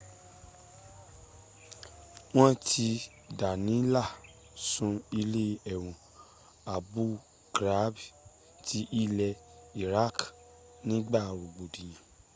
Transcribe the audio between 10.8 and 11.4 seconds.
nígba